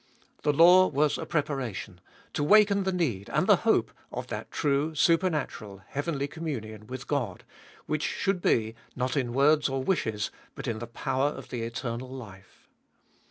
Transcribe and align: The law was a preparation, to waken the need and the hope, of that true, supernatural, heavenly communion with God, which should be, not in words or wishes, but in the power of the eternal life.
The 0.41 0.51
law 0.51 0.87
was 0.87 1.19
a 1.19 1.27
preparation, 1.27 2.01
to 2.33 2.43
waken 2.43 2.85
the 2.85 2.91
need 2.91 3.29
and 3.29 3.45
the 3.45 3.57
hope, 3.57 3.91
of 4.11 4.25
that 4.29 4.49
true, 4.49 4.95
supernatural, 4.95 5.83
heavenly 5.89 6.27
communion 6.27 6.87
with 6.87 7.05
God, 7.05 7.43
which 7.85 8.01
should 8.01 8.41
be, 8.41 8.73
not 8.95 9.15
in 9.15 9.31
words 9.31 9.69
or 9.69 9.83
wishes, 9.83 10.31
but 10.55 10.67
in 10.67 10.79
the 10.79 10.87
power 10.87 11.29
of 11.29 11.49
the 11.49 11.61
eternal 11.61 12.09
life. 12.09 12.67